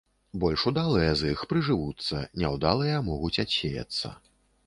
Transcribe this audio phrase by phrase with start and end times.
[0.43, 4.07] Больш удалыя з іх прыжывуцца, няўдалыя могуць адсеяцца.